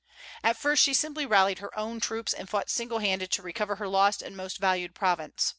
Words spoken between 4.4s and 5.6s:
valued province.